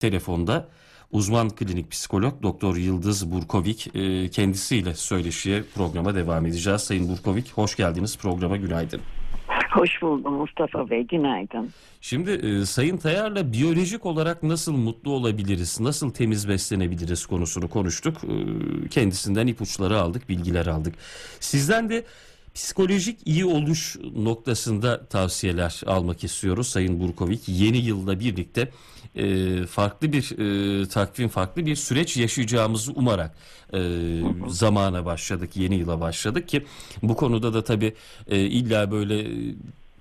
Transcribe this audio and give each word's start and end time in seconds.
telefonda 0.00 0.68
uzman 1.12 1.50
klinik 1.50 1.90
psikolog 1.90 2.42
Doktor 2.42 2.76
Yıldız 2.76 3.32
Burkovik 3.32 3.96
e, 3.96 4.28
kendisiyle 4.28 4.94
söyleşiye 4.94 5.62
programa 5.74 6.14
devam 6.14 6.46
edeceğiz. 6.46 6.82
Sayın 6.82 7.08
Burkovik 7.08 7.52
hoş 7.52 7.76
geldiniz 7.76 8.18
programa 8.18 8.56
günaydın. 8.56 9.00
Hoş 9.70 10.02
buldum 10.02 10.34
Mustafa 10.34 10.90
Bey 10.90 11.06
günaydın. 11.06 11.70
Şimdi 12.00 12.30
e, 12.30 12.66
Sayın 12.66 12.96
Tayar'la 12.96 13.52
biyolojik 13.52 14.06
olarak 14.06 14.42
nasıl 14.42 14.72
mutlu 14.72 15.10
olabiliriz, 15.10 15.80
nasıl 15.80 16.10
temiz 16.10 16.48
beslenebiliriz 16.48 17.26
konusunu 17.26 17.68
konuştuk. 17.68 18.16
E, 18.24 18.88
kendisinden 18.88 19.46
ipuçları 19.46 19.98
aldık, 20.00 20.28
bilgiler 20.28 20.66
aldık. 20.66 20.94
Sizden 21.40 21.90
de 21.90 22.04
psikolojik 22.54 23.18
iyi 23.24 23.44
oluş 23.44 23.96
noktasında 24.16 25.06
tavsiyeler 25.06 25.80
almak 25.86 26.24
istiyoruz 26.24 26.68
Sayın 26.68 27.00
Burkovik. 27.00 27.40
Yeni 27.48 27.78
yılda 27.78 28.20
birlikte 28.20 28.70
e, 29.14 29.66
farklı 29.66 30.12
bir 30.12 30.38
e, 30.38 30.88
takvim, 30.88 31.28
farklı 31.28 31.66
bir 31.66 31.76
süreç 31.76 32.16
yaşayacağımızı 32.16 32.92
umarak 32.92 33.34
e, 33.74 33.80
zamana 34.48 35.04
başladık, 35.04 35.56
yeni 35.56 35.74
yıla 35.74 36.00
başladık 36.00 36.48
ki 36.48 36.66
bu 37.02 37.16
konuda 37.16 37.54
da 37.54 37.64
tabii 37.64 37.94
e, 38.26 38.40
illa 38.40 38.90
böyle 38.90 39.26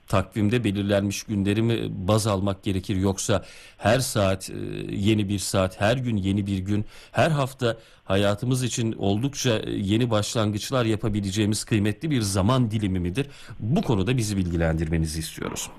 takvimde 0.09 0.63
belirlenmiş 0.63 1.23
günleri 1.23 1.61
mi 1.61 1.75
baz 1.89 2.27
almak 2.27 2.63
gerekir 2.63 2.95
yoksa 2.95 3.43
her 3.77 3.99
saat 3.99 4.49
e, 4.49 4.53
yeni 4.91 5.29
bir 5.29 5.39
saat, 5.39 5.81
her 5.81 5.97
gün 5.97 6.17
yeni 6.17 6.47
bir 6.47 6.59
gün, 6.59 6.85
her 7.11 7.31
hafta 7.31 7.77
hayatımız 8.03 8.63
için 8.63 8.95
oldukça 8.97 9.49
e, 9.49 9.71
yeni 9.71 10.11
başlangıçlar 10.11 10.85
yapabileceğimiz 10.85 11.63
kıymetli 11.63 12.11
bir 12.11 12.21
zaman 12.21 12.71
dilimi 12.71 12.99
midir? 12.99 13.27
Bu 13.59 13.81
konuda 13.81 14.17
bizi 14.17 14.37
bilgilendirmenizi 14.37 15.19
istiyoruz. 15.19 15.71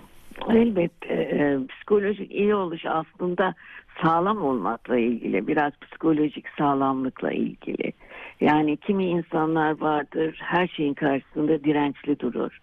Elbette 0.49 1.15
e, 1.15 1.59
psikolojik 1.69 2.31
iyi 2.31 2.55
oluş 2.55 2.87
aslında 2.87 3.55
sağlam 4.03 4.43
olmakla 4.43 4.99
ilgili 4.99 5.47
biraz 5.47 5.73
psikolojik 5.81 6.45
sağlamlıkla 6.59 7.33
ilgili. 7.33 7.93
Yani 8.41 8.77
kimi 8.77 9.05
insanlar 9.05 9.81
vardır 9.81 10.39
her 10.43 10.69
şeyin 10.69 10.95
karşısında 10.95 11.65
dirençli 11.65 12.21
durur. 12.21 12.61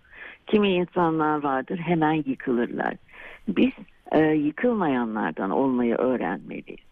Kimi 0.47 0.69
insanlar 0.69 1.43
vardır 1.43 1.77
hemen 1.77 2.23
yıkılırlar. 2.25 2.93
Biz 3.47 3.71
e, 4.11 4.19
yıkılmayanlardan 4.19 5.49
olmayı 5.49 5.95
öğrenmeliyiz. 5.95 6.87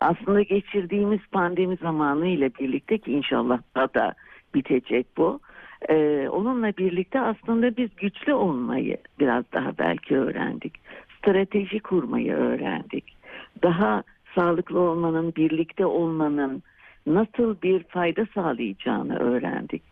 Aslında 0.00 0.42
geçirdiğimiz 0.42 1.20
pandemi 1.32 1.76
zamanı 1.76 2.26
ile 2.26 2.50
birlikte 2.60 2.98
ki 2.98 3.12
inşallah 3.12 3.60
da 3.76 4.14
bitecek 4.54 5.06
bu. 5.16 5.40
Ee, 5.88 6.28
onunla 6.30 6.76
birlikte 6.76 7.20
aslında 7.20 7.76
biz 7.76 7.96
güçlü 7.96 8.34
olmayı 8.34 8.96
biraz 9.20 9.44
daha 9.52 9.78
belki 9.78 10.16
öğrendik. 10.16 10.74
Strateji 11.18 11.80
kurmayı 11.80 12.34
öğrendik. 12.34 13.16
Daha 13.62 14.02
sağlıklı 14.34 14.80
olmanın, 14.80 15.32
birlikte 15.36 15.86
olmanın 15.86 16.62
nasıl 17.06 17.56
bir 17.62 17.82
fayda 17.82 18.26
sağlayacağını 18.34 19.18
öğrendik. 19.18 19.82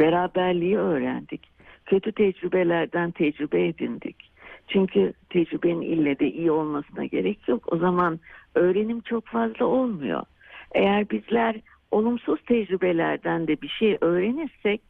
Beraberliği 0.00 0.78
öğrendik. 0.78 1.53
Kötü 1.86 2.12
tecrübelerden 2.12 3.10
tecrübe 3.10 3.66
edindik. 3.66 4.16
Çünkü 4.68 5.12
tecrübenin 5.30 5.80
ille 5.80 6.18
de 6.18 6.30
iyi 6.30 6.50
olmasına 6.50 7.04
gerek 7.04 7.48
yok. 7.48 7.72
O 7.72 7.76
zaman 7.76 8.20
öğrenim 8.54 9.00
çok 9.00 9.26
fazla 9.26 9.64
olmuyor. 9.64 10.22
Eğer 10.74 11.10
bizler 11.10 11.56
olumsuz 11.90 12.42
tecrübelerden 12.42 13.46
de 13.46 13.62
bir 13.62 13.68
şey 13.68 13.98
öğrenirsek 14.00 14.80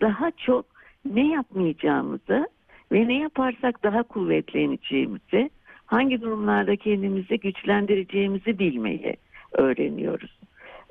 daha 0.00 0.30
çok 0.30 0.66
ne 1.04 1.28
yapmayacağımızı 1.28 2.48
ve 2.92 3.08
ne 3.08 3.18
yaparsak 3.18 3.82
daha 3.82 4.02
kuvvetleneceğimizi, 4.02 5.50
hangi 5.86 6.20
durumlarda 6.20 6.76
kendimizi 6.76 7.38
güçlendireceğimizi 7.38 8.58
bilmeyi 8.58 9.16
öğreniyoruz. 9.52 10.39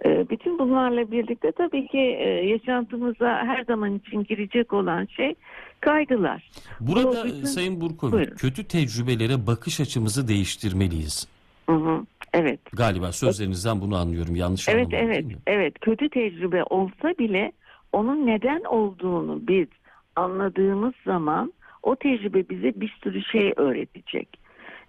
Ee, 0.05 0.30
bütün 0.30 0.59
bunlarla 0.59 1.11
birlikte 1.11 1.52
tabii 1.52 1.88
ki 1.88 1.97
e, 1.97 2.30
yaşantımıza 2.30 3.28
her 3.28 3.64
zaman 3.64 3.95
için 3.95 4.23
girecek 4.23 4.73
olan 4.73 5.05
şey 5.05 5.36
kaygılar. 5.80 6.52
Burada 6.80 7.26
bütün... 7.26 7.43
Sayın 7.43 7.82
Burkovic, 7.82 8.26
kötü 8.26 8.64
tecrübelere 8.64 9.48
bakış 9.48 9.80
açımızı 9.80 10.27
değiştirmeliyiz. 10.27 11.27
Hı 11.70 11.76
hı, 11.76 12.05
evet. 12.33 12.59
Galiba 12.73 13.11
sözlerinizden 13.11 13.82
bunu 13.82 13.98
anlıyorum. 13.98 14.36
Yanlış 14.36 14.70
evet, 14.70 14.86
anlamadım 14.86 15.08
evet, 15.08 15.23
değil 15.23 15.36
mi? 15.36 15.42
Evet, 15.48 15.80
kötü 15.80 16.09
tecrübe 16.09 16.64
olsa 16.64 17.14
bile 17.20 17.52
onun 17.93 18.27
neden 18.27 18.64
olduğunu 18.64 19.48
biz 19.48 19.67
anladığımız 20.15 20.93
zaman 21.05 21.54
o 21.83 21.95
tecrübe 21.95 22.49
bize 22.49 22.82
bir 22.82 22.98
sürü 23.04 23.23
şey 23.23 23.54
öğretecek. 23.55 24.39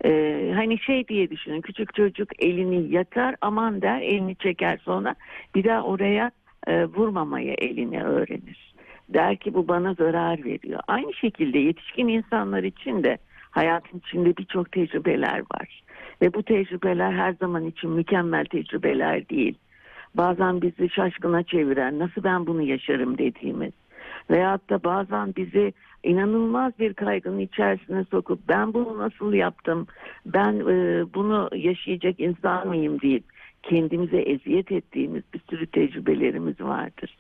Ee, 0.04 0.52
hani 0.54 0.78
şey 0.78 1.08
diye 1.08 1.30
düşünün 1.30 1.60
küçük 1.60 1.94
çocuk 1.94 2.44
elini 2.44 2.92
yatar 2.92 3.34
aman 3.40 3.82
der 3.82 4.00
elini 4.00 4.36
çeker 4.36 4.78
sonra 4.82 5.14
bir 5.54 5.64
daha 5.64 5.82
oraya 5.82 6.30
e, 6.66 6.84
vurmamaya 6.84 7.54
elini 7.58 8.02
öğrenir. 8.02 8.74
Der 9.08 9.36
ki 9.36 9.54
bu 9.54 9.68
bana 9.68 9.94
zarar 9.94 10.44
veriyor. 10.44 10.80
Aynı 10.88 11.14
şekilde 11.14 11.58
yetişkin 11.58 12.08
insanlar 12.08 12.62
için 12.62 13.02
de 13.02 13.18
hayatın 13.50 13.98
içinde 13.98 14.36
birçok 14.36 14.72
tecrübeler 14.72 15.38
var. 15.38 15.82
Ve 16.22 16.34
bu 16.34 16.42
tecrübeler 16.42 17.12
her 17.12 17.32
zaman 17.32 17.66
için 17.66 17.90
mükemmel 17.90 18.44
tecrübeler 18.44 19.28
değil 19.28 19.58
bazen 20.14 20.62
bizi 20.62 20.90
şaşkına 20.90 21.42
çeviren 21.42 21.98
nasıl 21.98 22.24
ben 22.24 22.46
bunu 22.46 22.62
yaşarım 22.62 23.18
dediğimiz 23.18 23.72
veyahut 24.30 24.70
da 24.70 24.84
bazen 24.84 25.34
bizi 25.36 25.72
inanılmaz 26.02 26.72
bir 26.78 26.94
kaygının 26.94 27.38
içerisine 27.38 28.04
sokup 28.10 28.48
ben 28.48 28.74
bunu 28.74 28.98
nasıl 28.98 29.32
yaptım 29.32 29.86
ben 30.26 30.52
e, 30.52 31.04
bunu 31.14 31.50
yaşayacak 31.54 32.20
insan 32.20 32.68
mıyım 32.68 33.00
deyip 33.00 33.24
kendimize 33.62 34.18
eziyet 34.18 34.72
ettiğimiz 34.72 35.22
bir 35.34 35.40
sürü 35.50 35.66
tecrübelerimiz 35.66 36.60
vardır. 36.60 37.16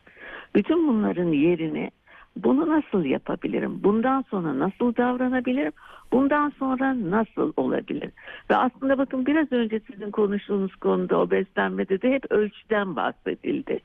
Bütün 0.54 0.88
bunların 0.88 1.32
yerini 1.32 1.90
bunu 2.36 2.68
nasıl 2.68 3.04
yapabilirim? 3.04 3.80
Bundan 3.82 4.24
sonra 4.30 4.58
nasıl 4.58 4.96
davranabilirim? 4.96 5.72
Bundan 6.12 6.52
sonra 6.58 7.10
nasıl 7.10 7.52
olabilir? 7.56 8.10
Ve 8.50 8.56
aslında 8.56 8.98
bakın 8.98 9.26
biraz 9.26 9.52
önce 9.52 9.80
sizin 9.90 10.10
konuştuğunuz 10.10 10.76
konuda 10.76 11.20
o 11.20 11.30
beslenmede 11.30 12.02
de 12.02 12.12
hep 12.12 12.32
ölçüden 12.32 12.96
bahsedildi. 12.96 13.80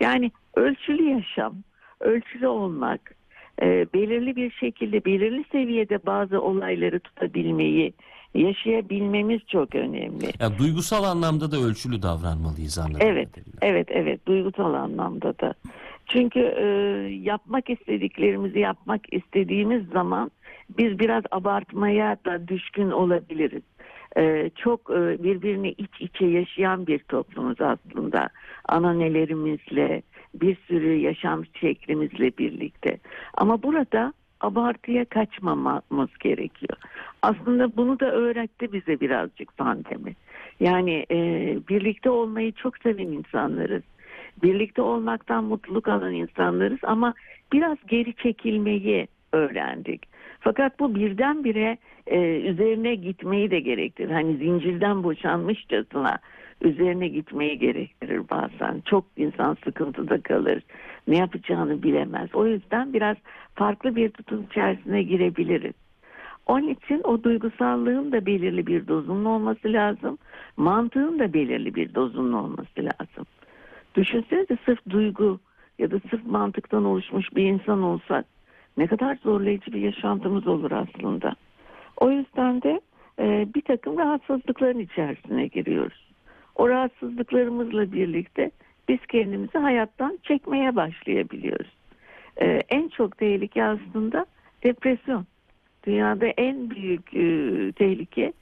Yani 0.00 0.30
ölçülü 0.56 1.02
yaşam, 1.02 1.54
ölçülü 2.00 2.46
olmak, 2.46 3.15
e, 3.62 3.86
belirli 3.94 4.36
bir 4.36 4.50
şekilde, 4.50 5.04
belirli 5.04 5.44
seviyede 5.52 5.98
bazı 6.06 6.40
olayları 6.40 7.00
tutabilmeyi, 7.00 7.92
yaşayabilmemiz 8.34 9.40
çok 9.46 9.74
önemli. 9.74 10.26
Ya, 10.40 10.58
duygusal 10.58 11.04
anlamda 11.04 11.50
da 11.52 11.56
ölçülü 11.56 12.02
davranmalıyız 12.02 12.78
anladığım 12.78 13.06
Evet, 13.08 13.28
kadarıyla. 13.32 13.58
evet, 13.62 13.86
evet, 13.90 14.26
duygusal 14.26 14.74
anlamda 14.74 15.38
da. 15.38 15.54
Çünkü 16.06 16.40
e, 16.40 16.64
yapmak 17.14 17.70
istediklerimizi 17.70 18.58
yapmak 18.58 19.00
istediğimiz 19.12 19.88
zaman 19.88 20.30
biz 20.78 20.98
biraz 20.98 21.24
abartmaya 21.30 22.16
da 22.24 22.48
düşkün 22.48 22.90
olabiliriz. 22.90 23.62
E, 24.16 24.50
çok 24.56 24.80
e, 24.90 25.22
birbirini 25.22 25.68
iç 25.70 26.00
içe 26.00 26.26
yaşayan 26.26 26.86
bir 26.86 26.98
toplumuz 26.98 27.60
aslında. 27.60 28.28
Ananelerimizle, 28.68 30.02
bir 30.40 30.56
sürü 30.66 30.94
yaşam 30.94 31.44
şeklimizle 31.60 32.38
birlikte. 32.38 32.98
Ama 33.34 33.62
burada 33.62 34.12
abartıya 34.40 35.04
kaçmamamız 35.04 36.18
gerekiyor. 36.20 36.78
Aslında 37.22 37.76
bunu 37.76 38.00
da 38.00 38.12
öğretti 38.12 38.72
bize 38.72 39.00
birazcık 39.00 39.56
pandemi. 39.56 40.14
Yani 40.60 41.06
e, 41.10 41.18
birlikte 41.68 42.10
olmayı 42.10 42.52
çok 42.52 42.78
seven 42.78 43.08
insanlarız 43.08 43.82
birlikte 44.42 44.82
olmaktan 44.82 45.44
mutluluk 45.44 45.88
alan 45.88 46.14
insanlarız 46.14 46.78
ama 46.82 47.14
biraz 47.52 47.78
geri 47.88 48.14
çekilmeyi 48.14 49.08
öğrendik. 49.32 50.15
Fakat 50.40 50.80
bu 50.80 50.94
birdenbire 50.94 51.78
e, 52.06 52.18
üzerine 52.40 52.94
gitmeyi 52.94 53.50
de 53.50 53.60
gerektirir. 53.60 54.10
Hani 54.10 54.36
zincirden 54.36 55.02
boşanmışçasına 55.02 56.18
üzerine 56.60 57.08
gitmeyi 57.08 57.58
gerektirir 57.58 58.22
bazen. 58.30 58.82
Çok 58.84 59.04
insan 59.16 59.56
sıkıntıda 59.64 60.20
kalır. 60.20 60.62
Ne 61.08 61.16
yapacağını 61.16 61.82
bilemez. 61.82 62.34
O 62.34 62.46
yüzden 62.46 62.92
biraz 62.92 63.16
farklı 63.54 63.96
bir 63.96 64.10
tutum 64.10 64.46
içerisine 64.50 65.02
girebiliriz. 65.02 65.74
Onun 66.46 66.68
için 66.68 67.00
o 67.04 67.22
duygusallığın 67.22 68.12
da 68.12 68.26
belirli 68.26 68.66
bir 68.66 68.88
dozunun 68.88 69.24
olması 69.24 69.72
lazım. 69.72 70.18
Mantığın 70.56 71.18
da 71.18 71.32
belirli 71.32 71.74
bir 71.74 71.94
dozunun 71.94 72.32
olması 72.32 72.78
lazım. 72.78 73.26
Düşünsenize 73.94 74.56
sırf 74.66 74.78
duygu 74.90 75.40
ya 75.78 75.90
da 75.90 76.00
sırf 76.10 76.26
mantıktan 76.26 76.84
oluşmuş 76.84 77.36
bir 77.36 77.44
insan 77.44 77.82
olsak 77.82 78.24
ne 78.76 78.86
kadar 78.86 79.18
zorlayıcı 79.22 79.72
bir 79.72 79.80
yaşantımız 79.80 80.46
olur 80.46 80.70
aslında. 80.70 81.34
O 81.96 82.10
yüzden 82.10 82.62
de 82.62 82.80
e, 83.18 83.46
bir 83.54 83.62
takım 83.62 83.98
rahatsızlıkların 83.98 84.78
içerisine 84.78 85.46
giriyoruz. 85.46 86.06
O 86.54 86.68
rahatsızlıklarımızla 86.68 87.92
birlikte 87.92 88.50
biz 88.88 88.98
kendimizi 89.08 89.58
hayattan 89.58 90.18
çekmeye 90.22 90.76
başlayabiliyoruz. 90.76 91.76
E, 92.40 92.62
en 92.68 92.88
çok 92.88 93.18
tehlike 93.18 93.64
aslında 93.64 94.26
depresyon. 94.64 95.26
Dünyada 95.86 96.26
en 96.26 96.70
büyük 96.70 97.14
e, 97.14 97.72
tehlike 97.72 98.32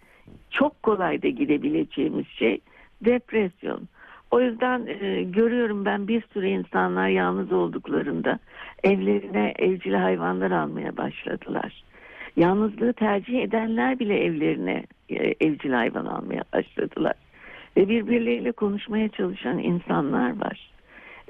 çok 0.51 0.83
kolay 0.83 1.23
da 1.23 1.29
gidebileceğimiz 1.29 2.27
şey 2.27 2.61
depresyon. 3.05 3.89
O 4.35 4.41
yüzden 4.41 4.87
e, 4.87 5.23
görüyorum 5.23 5.85
ben 5.85 6.09
bir 6.09 6.23
sürü 6.33 6.47
insanlar 6.47 7.09
yalnız 7.09 7.53
olduklarında 7.53 8.39
evlerine 8.85 9.55
evcil 9.59 9.95
hayvanlar 9.95 10.51
almaya 10.51 10.97
başladılar. 10.97 11.85
Yalnızlığı 12.37 12.93
tercih 12.93 13.43
edenler 13.43 13.99
bile 13.99 14.25
evlerine 14.25 14.85
e, 15.09 15.35
evcil 15.41 15.73
hayvan 15.73 16.07
almaya 16.07 16.45
başladılar. 16.53 17.15
Ve 17.77 17.89
birbirleriyle 17.89 18.53
konuşmaya 18.53 19.09
çalışan 19.09 19.59
insanlar 19.59 20.41
var. 20.41 20.71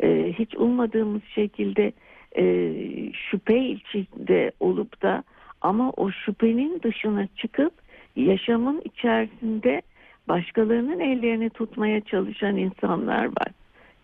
E, 0.02 0.32
hiç 0.38 0.54
ummadığımız 0.56 1.22
şekilde 1.34 1.92
e, 2.36 2.74
şüphe 3.12 3.58
içinde 3.58 4.52
olup 4.60 5.02
da 5.02 5.24
ama 5.60 5.90
o 5.90 6.10
şüphenin 6.10 6.80
dışına 6.82 7.26
çıkıp 7.36 7.72
yaşamın 8.16 8.82
içerisinde 8.84 9.82
başkalarının 10.28 11.00
ellerini 11.00 11.50
tutmaya 11.50 12.00
çalışan 12.00 12.56
insanlar 12.56 13.24
var. 13.24 13.48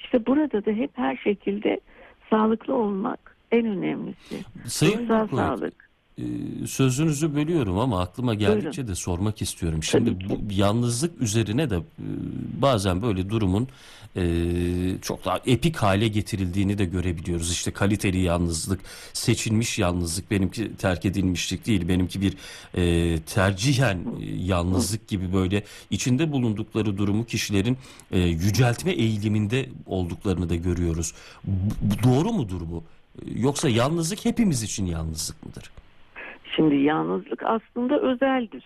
İşte 0.00 0.26
burada 0.26 0.64
da 0.64 0.70
hep 0.70 0.90
her 0.94 1.16
şekilde 1.16 1.80
sağlıklı 2.30 2.74
olmak 2.74 3.36
en 3.52 3.66
önemlisi. 3.66 4.36
Sayın 4.64 4.98
Ruhsal 4.98 5.28
sağlık. 5.28 5.89
E, 6.20 6.66
sözünüzü 6.66 7.34
bölüyorum 7.34 7.78
ama 7.78 8.00
aklıma 8.00 8.34
geldikçe 8.34 8.88
de 8.88 8.94
sormak 8.94 9.42
istiyorum. 9.42 9.82
Şimdi 9.82 10.28
bu 10.28 10.40
yalnızlık 10.52 11.22
üzerine 11.22 11.70
de 11.70 11.76
e, 11.76 11.82
bazen 12.62 13.02
böyle 13.02 13.30
durumun 13.30 13.68
e, 14.16 14.22
çok 15.02 15.24
daha 15.24 15.40
epik 15.46 15.76
hale 15.76 16.08
getirildiğini 16.08 16.78
de 16.78 16.84
görebiliyoruz. 16.84 17.52
İşte 17.52 17.70
kaliteli 17.70 18.18
yalnızlık, 18.18 18.80
seçilmiş 19.12 19.78
yalnızlık, 19.78 20.30
benimki 20.30 20.76
terk 20.76 21.04
edilmişlik 21.04 21.66
değil, 21.66 21.88
benimki 21.88 22.20
bir 22.20 22.36
e, 22.74 23.20
tercihen 23.20 23.98
yalnızlık 24.38 25.08
gibi 25.08 25.32
böyle 25.32 25.64
içinde 25.90 26.32
bulundukları 26.32 26.98
durumu 26.98 27.24
kişilerin 27.24 27.78
yüceltme 28.14 28.92
eğiliminde 28.92 29.68
olduklarını 29.86 30.48
da 30.48 30.54
görüyoruz. 30.56 31.12
Doğru 32.04 32.32
mudur 32.32 32.60
bu? 32.60 32.84
Yoksa 33.34 33.68
yalnızlık 33.68 34.24
hepimiz 34.24 34.62
için 34.62 34.86
yalnızlık 34.86 35.46
mıdır? 35.46 35.70
Şimdi 36.56 36.74
yalnızlık 36.74 37.42
aslında 37.42 38.00
özeldir. 38.00 38.64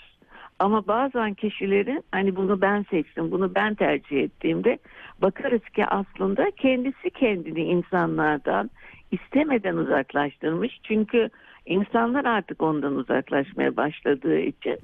Ama 0.59 0.87
bazen 0.87 1.35
kişilerin 1.35 2.05
hani 2.13 2.37
bunu 2.37 2.61
ben 2.61 2.85
seçtim, 2.91 3.31
bunu 3.31 3.55
ben 3.55 3.75
tercih 3.75 4.23
ettiğimde 4.23 4.79
bakarız 5.23 5.69
ki 5.69 5.87
aslında 5.87 6.51
kendisi 6.51 7.11
kendini 7.11 7.61
insanlardan 7.61 8.71
istemeden 9.11 9.77
uzaklaştırmış. 9.77 10.81
Çünkü 10.83 11.31
insanlar 11.67 12.25
artık 12.25 12.63
ondan 12.63 12.97
uzaklaşmaya 12.97 13.77
başladığı 13.77 14.39
için 14.39 14.79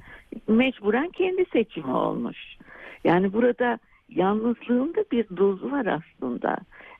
mecburen 0.49 1.09
kendi 1.09 1.45
seçimi 1.45 1.93
olmuş. 1.93 2.39
Yani 3.05 3.33
burada 3.33 3.79
yalnızlığın 4.09 4.95
da 4.95 5.05
bir 5.13 5.37
dozu 5.37 5.71
var 5.71 5.87
aslında. 5.87 6.59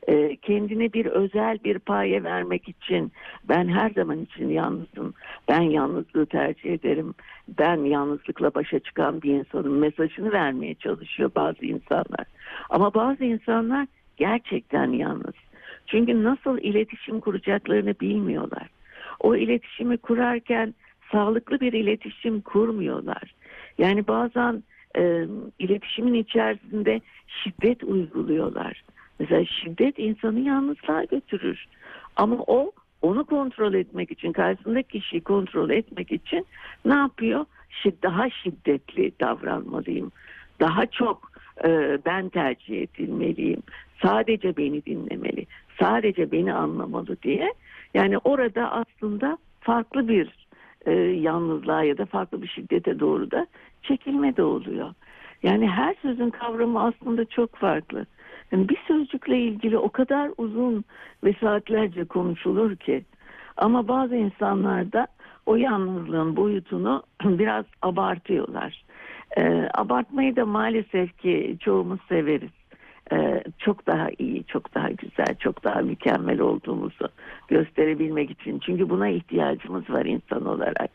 Ee, 0.09 0.35
kendine 0.41 0.93
bir 0.93 1.05
özel 1.05 1.59
bir 1.63 1.79
paye 1.79 2.23
vermek 2.23 2.69
için 2.69 3.11
ben 3.49 3.67
her 3.67 3.89
zaman 3.89 4.19
için 4.19 4.49
yalnızım. 4.49 5.13
Ben 5.49 5.61
yalnızlığı 5.61 6.25
tercih 6.25 6.73
ederim. 6.73 7.13
Ben 7.59 7.77
yalnızlıkla 7.77 8.53
başa 8.53 8.79
çıkan 8.79 9.21
bir 9.21 9.33
insanın 9.33 9.73
mesajını 9.73 10.31
vermeye 10.31 10.75
çalışıyor 10.75 11.31
bazı 11.35 11.65
insanlar. 11.65 12.25
Ama 12.69 12.93
bazı 12.93 13.23
insanlar 13.23 13.87
gerçekten 14.17 14.91
yalnız. 14.91 15.35
Çünkü 15.87 16.23
nasıl 16.23 16.57
iletişim 16.57 17.19
kuracaklarını 17.19 17.93
bilmiyorlar. 18.01 18.69
O 19.19 19.35
iletişimi 19.35 19.97
kurarken 19.97 20.73
sağlıklı 21.11 21.59
bir 21.59 21.73
iletişim 21.73 22.41
kurmuyorlar. 22.41 23.35
Yani 23.77 24.07
bazen 24.07 24.63
e, 24.97 25.25
iletişimin 25.59 26.13
içerisinde 26.13 27.01
şiddet 27.27 27.83
uyguluyorlar. 27.83 28.83
Mesela 29.21 29.45
şiddet 29.45 29.99
insanı 29.99 30.39
yalnızlığa 30.39 31.03
götürür. 31.03 31.65
Ama 32.15 32.35
o 32.47 32.71
onu 33.01 33.25
kontrol 33.25 33.73
etmek 33.73 34.11
için, 34.11 34.31
karşısındaki 34.31 34.99
kişiyi 34.99 35.21
kontrol 35.21 35.69
etmek 35.69 36.11
için 36.11 36.45
ne 36.85 36.93
yapıyor? 36.93 37.45
Daha 38.03 38.29
şiddetli 38.29 39.11
davranmalıyım. 39.19 40.11
Daha 40.59 40.85
çok 40.85 41.31
e, 41.63 41.99
ben 42.05 42.29
tercih 42.29 42.81
edilmeliyim. 42.81 43.63
Sadece 44.01 44.57
beni 44.57 44.85
dinlemeli. 44.85 45.45
Sadece 45.79 46.31
beni 46.31 46.53
anlamalı 46.53 47.21
diye. 47.23 47.53
Yani 47.93 48.17
orada 48.17 48.71
aslında 48.71 49.37
farklı 49.59 50.07
bir 50.07 50.47
e, 50.85 50.91
yalnızlığa 51.01 51.83
ya 51.83 51.97
da 51.97 52.05
farklı 52.05 52.41
bir 52.41 52.47
şiddete 52.47 52.99
doğru 52.99 53.31
da 53.31 53.47
çekilme 53.83 54.37
de 54.37 54.43
oluyor. 54.43 54.93
Yani 55.43 55.67
her 55.67 55.95
sözün 56.01 56.29
kavramı 56.29 56.83
aslında 56.83 57.25
çok 57.25 57.55
farklı. 57.55 58.05
Bir 58.51 58.77
sözcükle 58.87 59.39
ilgili 59.39 59.77
o 59.77 59.89
kadar 59.89 60.31
uzun 60.37 60.83
ve 61.23 61.33
saatlerce 61.39 62.05
konuşulur 62.05 62.75
ki. 62.75 63.05
Ama 63.57 63.87
bazı 63.87 64.15
insanlar 64.15 64.91
da 64.91 65.07
o 65.45 65.55
yalnızlığın 65.55 66.35
boyutunu 66.35 67.03
biraz 67.23 67.65
abartıyorlar. 67.81 68.83
Ee, 69.37 69.69
abartmayı 69.73 70.35
da 70.35 70.45
maalesef 70.45 71.17
ki 71.17 71.57
çoğumuz 71.59 71.99
severiz. 72.09 72.51
Ee, 73.11 73.43
çok 73.57 73.87
daha 73.87 74.09
iyi, 74.19 74.43
çok 74.43 74.75
daha 74.75 74.89
güzel, 74.89 75.35
çok 75.39 75.63
daha 75.63 75.81
mükemmel 75.81 76.39
olduğumuzu 76.39 77.09
gösterebilmek 77.47 78.31
için. 78.31 78.59
Çünkü 78.59 78.89
buna 78.89 79.07
ihtiyacımız 79.07 79.89
var 79.89 80.05
insan 80.05 80.45
olarak. 80.45 80.89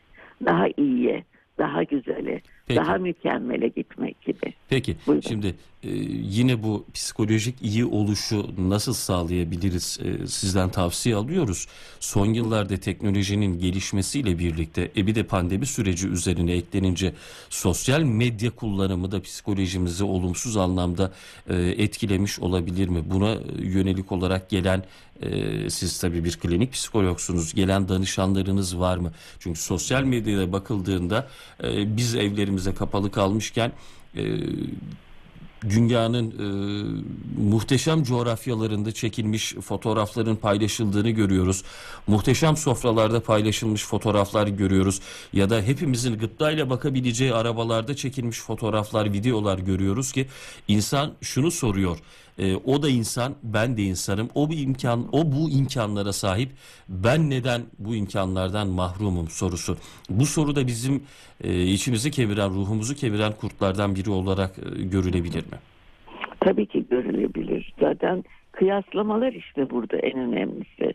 Daha 0.45 0.67
iyiye, 0.77 1.23
daha 1.57 1.83
güzele, 1.83 2.41
Peki. 2.67 2.79
daha 2.79 2.97
mükemmele 2.97 3.67
gitmek 3.67 4.21
gibi. 4.21 4.53
Peki 4.69 4.95
Buyurun. 5.07 5.21
şimdi 5.27 5.55
e, 5.83 5.89
yine 6.21 6.63
bu 6.63 6.85
psikolojik 6.93 7.61
iyi 7.61 7.85
oluşu 7.85 8.45
nasıl 8.57 8.93
sağlayabiliriz? 8.93 9.99
E, 10.03 10.27
sizden 10.27 10.69
tavsiye 10.69 11.15
alıyoruz. 11.15 11.67
Son 11.99 12.25
yıllarda 12.25 12.77
teknolojinin 12.77 13.59
gelişmesiyle 13.59 14.39
birlikte 14.39 14.91
e 14.97 15.07
bir 15.07 15.15
de 15.15 15.23
pandemi 15.23 15.65
süreci 15.65 16.07
üzerine 16.07 16.53
eklenince 16.53 17.13
sosyal 17.49 18.01
medya 18.01 18.51
kullanımı 18.51 19.11
da 19.11 19.21
psikolojimizi 19.21 20.03
olumsuz 20.03 20.57
anlamda 20.57 21.11
e, 21.49 21.55
etkilemiş 21.55 22.39
olabilir 22.39 22.87
mi? 22.87 23.03
Buna 23.05 23.31
e, 23.31 23.39
yönelik 23.59 24.11
olarak 24.11 24.49
gelen 24.49 24.83
e, 25.21 25.69
siz 25.69 25.99
tabii 25.99 26.23
bir 26.23 26.37
klinik 26.37 26.73
psikologsunuz. 26.73 27.53
Gelen 27.53 27.89
danışanlarınız 27.89 28.79
var 28.79 28.97
mı? 28.97 29.11
Çünkü 29.39 29.59
sosyal 29.59 30.03
medyaya 30.03 30.51
bakıldığında 30.51 31.27
e, 31.63 31.97
biz 31.97 32.15
evlerimize 32.57 32.73
kapalı 32.73 33.11
kalmışken 33.11 33.71
e, 34.15 34.23
dünyanın 35.69 36.31
e, 36.31 36.47
muhteşem 37.41 38.03
coğrafyalarında 38.03 38.91
çekilmiş 38.91 39.53
fotoğrafların 39.53 40.35
paylaşıldığını 40.35 41.09
görüyoruz. 41.09 41.63
Muhteşem 42.07 42.57
sofralarda 42.57 43.19
paylaşılmış 43.19 43.85
fotoğraflar 43.85 44.47
görüyoruz. 44.47 45.01
Ya 45.33 45.49
da 45.49 45.61
hepimizin 45.61 46.17
gıptayla 46.17 46.69
bakabileceği 46.69 47.33
arabalarda 47.33 47.95
çekilmiş 47.95 48.39
fotoğraflar, 48.39 49.13
videolar 49.13 49.59
görüyoruz 49.59 50.11
ki 50.11 50.27
insan 50.67 51.13
şunu 51.21 51.51
soruyor. 51.51 51.97
E, 52.39 52.55
o 52.55 52.83
da 52.83 52.89
insan, 52.89 53.35
ben 53.43 53.77
de 53.77 53.81
insanım. 53.81 54.29
O 54.35 54.49
bir 54.49 54.63
imkan, 54.67 55.05
o 55.11 55.31
bu 55.31 55.49
imkanlara 55.49 56.13
sahip. 56.13 56.49
Ben 56.89 57.29
neden 57.29 57.61
bu 57.79 57.95
imkanlardan 57.95 58.67
mahrumum 58.67 59.27
sorusu. 59.27 59.77
Bu 60.09 60.25
soru 60.25 60.55
da 60.55 60.67
bizim 60.67 61.03
e, 61.43 61.63
içimizi 61.63 62.11
kemiren, 62.11 62.49
ruhumuzu 62.49 62.95
kemiren 62.95 63.33
kurtlardan 63.33 63.95
biri 63.95 64.09
olarak 64.09 64.51
e, 64.59 64.83
görülebilir 64.83 65.43
mi? 65.43 65.57
Tabii 66.39 66.65
ki 66.65 66.85
görülebilir. 66.89 67.73
Zaten 67.79 68.23
kıyaslamalar 68.51 69.33
işte 69.33 69.69
burada 69.69 69.97
en 69.97 70.19
önemlisi. 70.19 70.93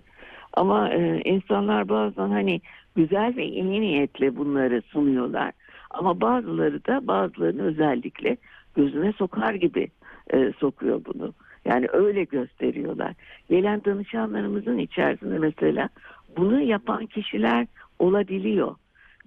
Ama 0.52 0.88
e, 0.90 1.22
insanlar 1.24 1.88
bazen 1.88 2.28
hani 2.28 2.60
güzel 2.96 3.36
ve 3.36 3.46
iyi 3.46 3.80
niyetle 3.80 4.36
bunları 4.36 4.82
sunuyorlar. 4.82 5.52
Ama 5.90 6.20
bazıları 6.20 6.86
da 6.86 7.06
bazılarını 7.06 7.62
özellikle 7.62 8.36
gözüne 8.76 9.12
sokar 9.12 9.54
gibi 9.54 9.88
e, 10.30 10.52
sokuyor 10.58 11.00
bunu. 11.04 11.34
Yani 11.64 11.86
öyle 11.92 12.24
gösteriyorlar. 12.24 13.14
Gelen 13.50 13.84
danışanlarımızın 13.84 14.78
içerisinde 14.78 15.38
mesela 15.38 15.88
bunu 16.36 16.60
yapan 16.60 17.06
kişiler 17.06 17.66
olabiliyor. 17.98 18.74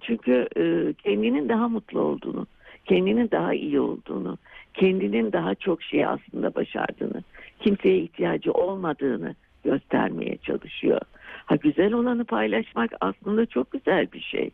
Çünkü 0.00 0.48
e, 0.56 0.92
kendinin 0.92 1.48
daha 1.48 1.68
mutlu 1.68 2.00
olduğunu, 2.00 2.46
kendinin 2.84 3.30
daha 3.30 3.54
iyi 3.54 3.80
olduğunu, 3.80 4.38
kendinin 4.74 5.32
daha 5.32 5.54
çok 5.54 5.82
şey 5.82 6.06
aslında 6.06 6.54
başardığını, 6.54 7.22
kimseye 7.60 7.98
ihtiyacı 7.98 8.52
olmadığını 8.52 9.34
göstermeye 9.64 10.36
çalışıyor. 10.36 11.00
Ha 11.46 11.56
güzel 11.56 11.92
olanı 11.92 12.24
paylaşmak 12.24 12.90
aslında 13.00 13.46
çok 13.46 13.70
güzel 13.70 14.12
bir 14.12 14.20
şey. 14.20 14.50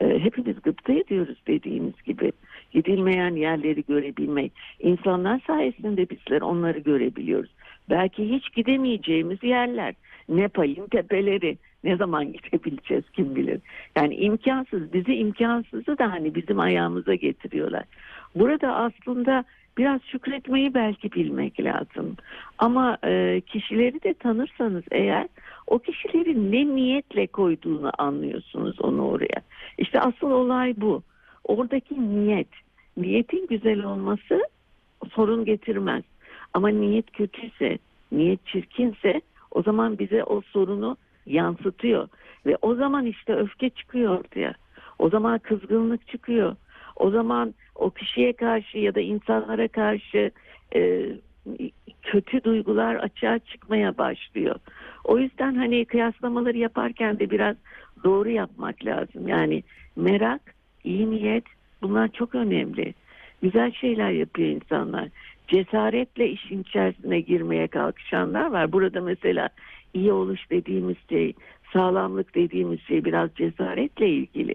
Ee, 0.00 0.18
hepimiz 0.18 0.62
gıpta 0.62 0.92
ediyoruz 0.92 1.38
dediğimiz 1.46 2.02
gibi. 2.02 2.32
Gidilmeyen 2.70 3.34
yerleri 3.34 3.84
görebilmek. 3.88 4.52
İnsanlar 4.80 5.40
sayesinde 5.46 6.10
bizler 6.10 6.40
onları 6.40 6.78
görebiliyoruz. 6.78 7.50
Belki 7.90 8.30
hiç 8.30 8.52
gidemeyeceğimiz 8.52 9.42
yerler. 9.42 9.94
Nepal'in 10.28 10.86
tepeleri. 10.86 11.58
ne 11.84 11.96
zaman 11.96 12.32
gidebileceğiz 12.32 13.04
kim 13.12 13.36
bilir. 13.36 13.60
Yani 13.96 14.14
imkansız 14.14 14.92
bizi 14.92 15.14
imkansızı 15.14 15.98
da 15.98 16.12
hani 16.12 16.34
bizim 16.34 16.60
ayağımıza 16.60 17.14
getiriyorlar. 17.14 17.84
Burada 18.34 18.74
aslında 18.74 19.44
biraz 19.78 20.00
şükretmeyi 20.02 20.74
belki 20.74 21.12
bilmek 21.12 21.60
lazım. 21.60 22.16
Ama 22.58 22.98
e, 23.04 23.40
kişileri 23.46 24.02
de 24.02 24.14
tanırsanız 24.14 24.84
eğer 24.90 25.26
o 25.66 25.78
kişilerin 25.78 26.52
ne 26.52 26.74
niyetle 26.74 27.26
koyduğunu 27.26 27.90
anlıyorsunuz 27.98 28.80
onu 28.80 29.08
oraya. 29.08 29.40
İşte 29.78 30.00
asıl 30.00 30.30
olay 30.30 30.74
bu. 30.76 31.02
Oradaki 31.50 31.94
niyet. 32.14 32.48
Niyetin 32.96 33.46
güzel 33.46 33.84
olması 33.84 34.42
sorun 35.12 35.44
getirmez. 35.44 36.02
Ama 36.54 36.68
niyet 36.68 37.10
kötüyse, 37.10 37.78
niyet 38.12 38.46
çirkinse 38.46 39.20
o 39.50 39.62
zaman 39.62 39.98
bize 39.98 40.24
o 40.24 40.40
sorunu 40.40 40.96
yansıtıyor. 41.26 42.08
Ve 42.46 42.56
o 42.62 42.74
zaman 42.74 43.06
işte 43.06 43.34
öfke 43.34 43.70
çıkıyor 43.70 44.18
ortaya. 44.18 44.54
O 44.98 45.08
zaman 45.08 45.38
kızgınlık 45.38 46.08
çıkıyor. 46.08 46.56
O 46.96 47.10
zaman 47.10 47.54
o 47.74 47.90
kişiye 47.90 48.32
karşı 48.32 48.78
ya 48.78 48.94
da 48.94 49.00
insanlara 49.00 49.68
karşı 49.68 50.30
e, 50.74 51.06
kötü 52.02 52.44
duygular 52.44 52.94
açığa 52.94 53.38
çıkmaya 53.38 53.98
başlıyor. 53.98 54.56
O 55.04 55.18
yüzden 55.18 55.54
hani 55.54 55.84
kıyaslamaları 55.84 56.58
yaparken 56.58 57.18
de 57.18 57.30
biraz 57.30 57.56
doğru 58.04 58.30
yapmak 58.30 58.84
lazım. 58.84 59.28
Yani 59.28 59.62
merak, 59.96 60.59
iyi 60.84 61.10
niyet 61.10 61.44
bunlar 61.82 62.08
çok 62.08 62.34
önemli. 62.34 62.94
Güzel 63.42 63.72
şeyler 63.72 64.10
yapıyor 64.10 64.48
insanlar. 64.48 65.08
Cesaretle 65.48 66.28
işin 66.28 66.62
içerisine 66.62 67.20
girmeye 67.20 67.68
kalkışanlar 67.68 68.50
var. 68.50 68.72
Burada 68.72 69.00
mesela 69.00 69.48
iyi 69.94 70.12
oluş 70.12 70.50
dediğimiz 70.50 70.96
şey, 71.08 71.34
sağlamlık 71.72 72.34
dediğimiz 72.34 72.80
şey 72.80 73.04
biraz 73.04 73.30
cesaretle 73.34 74.08
ilgili. 74.08 74.54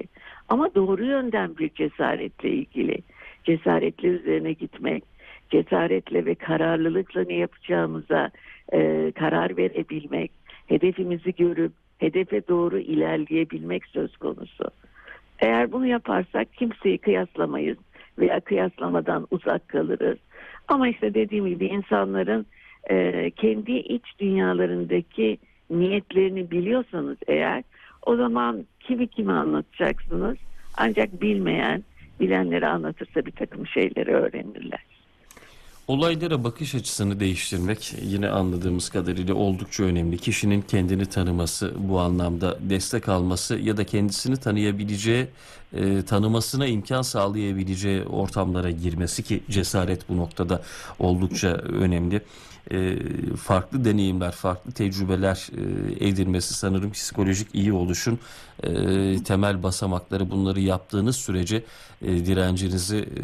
Ama 0.50 0.76
doğru 0.76 1.06
yönden 1.06 1.58
bir 1.58 1.70
cesaretle 1.70 2.50
ilgili. 2.50 2.98
Cesaretle 3.44 4.08
üzerine 4.08 4.54
gitmek, 4.54 5.04
cesaretle 5.50 6.26
ve 6.26 6.36
kararlılıkla 6.36 7.24
ne 7.24 7.34
yapacağımıza 7.34 8.32
e, 8.74 9.12
karar 9.16 9.58
verebilmek, 9.58 10.32
hedefimizi 10.68 11.36
görüp 11.36 11.72
hedefe 11.98 12.48
doğru 12.48 12.80
ilerleyebilmek 12.80 13.86
söz 13.86 14.18
konusu. 14.18 14.64
Eğer 15.40 15.72
bunu 15.72 15.86
yaparsak 15.88 16.54
kimseyi 16.54 16.98
kıyaslamayız 16.98 17.78
veya 18.20 18.40
kıyaslamadan 18.40 19.28
uzak 19.32 19.68
kalırız. 19.68 20.18
Ama 20.68 20.88
işte 20.88 21.14
dediğim 21.14 21.48
gibi 21.48 21.66
insanların 21.66 22.46
e, 22.90 23.30
kendi 23.32 23.72
iç 23.72 24.04
dünyalarındaki 24.20 25.38
niyetlerini 25.70 26.52
biliyorsanız 26.52 27.18
eğer 27.28 27.64
o 28.06 28.16
zaman 28.16 28.66
kimi 28.80 29.08
kime 29.08 29.34
anlatacaksınız? 29.34 30.38
Ancak 30.78 31.22
bilmeyen, 31.22 31.84
bilenlere 32.20 32.68
anlatırsa 32.68 33.26
bir 33.26 33.32
takım 33.32 33.68
şeyleri 33.68 34.12
öğrenirler. 34.12 34.95
Olaylara 35.88 36.44
bakış 36.44 36.76
açısını 36.76 37.20
değiştirmek 37.20 37.94
yine 38.02 38.30
anladığımız 38.30 38.90
kadarıyla 38.90 39.34
oldukça 39.34 39.84
önemli. 39.84 40.18
Kişinin 40.18 40.62
kendini 40.62 41.06
tanıması, 41.06 41.74
bu 41.78 42.00
anlamda 42.00 42.58
destek 42.62 43.10
alması 43.10 43.56
ya 43.56 43.78
da 43.78 43.84
kendisini 43.84 44.38
tanıyabileceği, 44.38 45.28
e, 45.74 46.02
tanımasına 46.02 46.68
imkan 46.68 47.02
sağlayabileceği 47.02 48.04
ortamlara 48.04 48.72
girmesi 48.72 49.24
ki 49.24 49.44
cesaret 49.50 50.10
bu 50.10 50.18
noktada 50.18 50.62
oldukça 51.00 51.48
önemli. 51.54 52.22
E, 52.72 52.98
farklı 53.36 53.86
deneyimler, 53.86 54.32
farklı 54.32 54.72
tecrübeler 54.72 55.48
e, 55.58 56.08
edinmesi 56.08 56.54
sanırım 56.54 56.92
psikolojik 56.92 57.48
iyi 57.56 57.74
oluşun 57.74 58.20
e, 58.64 58.70
temel 59.24 59.64
basamakları 59.64 60.32
bunları 60.32 60.60
yaptığınız 60.60 61.16
sürece 61.16 61.64
e, 62.02 62.26
direncinizi 62.26 62.98
e, 62.98 63.22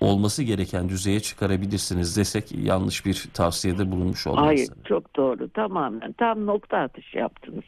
olması 0.00 0.42
gereken 0.42 0.88
düzeye 0.88 1.20
çıkarabilirsiniz 1.20 2.16
desek 2.16 2.52
yanlış 2.52 3.06
bir 3.06 3.28
tavsiyede 3.34 3.90
bulunmuş 3.90 4.26
olmaz. 4.26 4.44
Hayır 4.46 4.68
çok 4.84 5.16
doğru 5.16 5.48
tamamen 5.48 6.12
tam 6.12 6.46
nokta 6.46 6.78
atışı 6.78 7.18
yaptınız. 7.18 7.64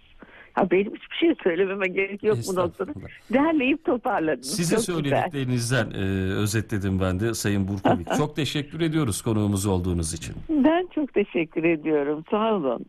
Ha 0.57 0.71
benim 0.71 0.95
hiçbir 0.95 1.17
şey 1.17 1.35
söylememe 1.43 1.89
gerek 1.89 2.23
yok 2.23 2.39
bu 2.49 2.55
noktada. 2.55 2.93
Derleyip 3.33 3.85
toparladınız. 3.85 4.57
Sizin 4.57 4.77
Çok 4.77 4.87
güzel. 4.87 5.21
söylediklerinizden 5.21 5.91
e, 5.91 6.33
özetledim 6.35 7.01
ben 7.01 7.21
de 7.21 7.35
Sayın 7.35 7.69
Burkovik. 7.69 8.09
Çok 8.17 8.37
teşekkür 8.37 8.81
ediyoruz 8.81 9.23
konuğumuz 9.23 9.67
olduğunuz 9.67 10.15
için. 10.15 10.35
Ben 10.49 10.89
çok 10.95 11.15
teşekkür 11.15 11.65
ediyorum. 11.65 12.25
Sağ 12.31 12.55
olun. 12.55 12.87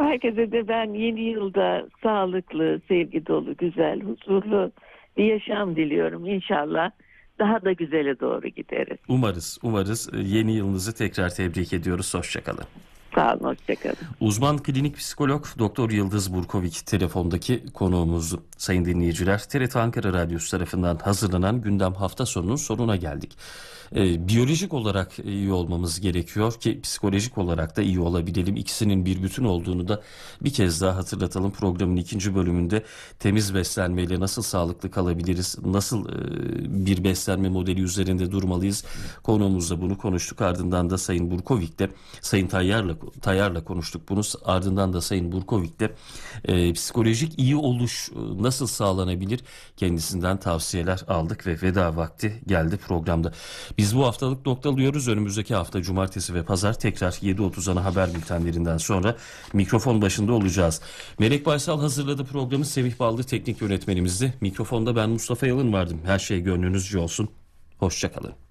Herkese 0.00 0.52
de 0.52 0.68
ben 0.68 0.94
yeni 0.94 1.20
yılda 1.20 1.88
sağlıklı, 2.02 2.80
sevgi 2.88 3.26
dolu, 3.26 3.56
güzel, 3.56 4.00
huzurlu 4.00 4.72
bir 5.16 5.24
yaşam 5.24 5.76
diliyorum. 5.76 6.26
İnşallah 6.26 6.90
daha 7.38 7.64
da 7.64 7.72
güzele 7.72 8.20
doğru 8.20 8.48
gideriz. 8.48 8.98
Umarız, 9.08 9.58
umarız 9.62 10.10
e, 10.14 10.18
yeni 10.18 10.52
yılınızı 10.52 10.94
tekrar 10.94 11.34
tebrik 11.34 11.72
ediyoruz. 11.72 12.14
Hoşçakalın. 12.14 12.64
Sağ 13.14 13.34
olun, 13.34 13.44
hoşçakalın. 13.44 13.96
Uzman 14.20 14.58
klinik 14.58 14.96
psikolog 14.96 15.46
Doktor 15.58 15.90
Yıldız 15.90 16.34
Burkovik 16.34 16.86
telefondaki 16.86 17.64
konuğumuz. 17.74 18.34
Sayın 18.58 18.84
dinleyiciler, 18.84 19.44
TRT 19.44 19.76
Ankara 19.76 20.12
Radyosu 20.12 20.50
tarafından 20.50 20.96
hazırlanan 20.96 21.60
gündem 21.60 21.94
hafta 21.94 22.26
sonunun 22.26 22.56
sonuna 22.56 22.96
geldik. 22.96 23.36
Ee, 23.96 24.28
biyolojik 24.28 24.74
olarak 24.74 25.18
iyi 25.18 25.52
olmamız 25.52 26.00
gerekiyor 26.00 26.52
ki 26.60 26.80
psikolojik 26.82 27.38
olarak 27.38 27.76
da 27.76 27.82
iyi 27.82 28.00
olabilelim. 28.00 28.56
İkisinin 28.56 29.04
bir 29.04 29.22
bütün 29.22 29.44
olduğunu 29.44 29.88
da 29.88 30.02
bir 30.40 30.52
kez 30.52 30.80
daha 30.80 30.96
hatırlatalım. 30.96 31.52
Programın 31.52 31.96
ikinci 31.96 32.34
bölümünde 32.34 32.84
temiz 33.18 33.54
beslenmeyle 33.54 34.20
nasıl 34.20 34.42
sağlıklı 34.42 34.90
kalabiliriz, 34.90 35.58
nasıl 35.64 36.08
e, 36.08 36.86
bir 36.86 37.04
beslenme 37.04 37.48
modeli 37.48 37.82
üzerinde 37.82 38.32
durmalıyız 38.32 38.84
konuğumuzla 39.22 39.80
bunu 39.80 39.98
konuştuk. 39.98 40.40
Ardından 40.40 40.90
da 40.90 40.98
Sayın 40.98 41.30
Burkovik'te, 41.30 41.90
Sayın 42.20 42.46
Tayyar'la 42.46 42.96
Tayyar'la 43.20 43.64
konuştuk 43.64 44.08
bunu. 44.08 44.20
Ardından 44.44 44.92
da 44.92 45.00
Sayın 45.00 45.32
Burkovik'te 45.32 45.94
e, 46.44 46.72
psikolojik 46.72 47.38
iyi 47.38 47.56
oluş 47.56 48.10
e, 48.10 48.42
nasıl 48.48 48.66
sağlanabilir 48.66 49.40
kendisinden 49.76 50.40
tavsiyeler 50.40 51.00
aldık 51.08 51.46
ve 51.46 51.62
veda 51.62 51.96
vakti 51.96 52.42
geldi 52.46 52.76
programda. 52.76 53.32
Biz 53.78 53.96
bu 53.96 54.06
haftalık 54.06 54.46
noktalıyoruz. 54.46 55.08
Önümüzdeki 55.08 55.54
hafta 55.54 55.82
cumartesi 55.82 56.34
ve 56.34 56.42
pazar 56.42 56.78
tekrar 56.78 57.12
7.30 57.12 57.70
ana 57.70 57.84
haber 57.84 58.14
bültenlerinden 58.14 58.78
sonra 58.78 59.16
mikrofon 59.52 60.02
başında 60.02 60.32
olacağız. 60.32 60.80
Melek 61.18 61.46
Baysal 61.46 61.80
hazırladı 61.80 62.24
programı. 62.24 62.64
Semih 62.64 62.98
Ballı 62.98 63.24
teknik 63.24 63.60
yönetmenimizdi. 63.60 64.34
Mikrofonda 64.40 64.96
ben 64.96 65.10
Mustafa 65.10 65.46
Yalın 65.46 65.72
vardım. 65.72 66.00
Her 66.04 66.18
şey 66.18 66.40
gönlünüzce 66.40 66.98
olsun. 66.98 67.28
Hoşçakalın. 67.78 68.47